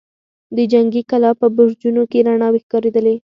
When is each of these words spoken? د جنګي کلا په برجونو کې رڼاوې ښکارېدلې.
د 0.55 0.57
جنګي 0.71 1.01
کلا 1.11 1.31
په 1.41 1.47
برجونو 1.55 2.03
کې 2.11 2.25
رڼاوې 2.27 2.59
ښکارېدلې. 2.65 3.15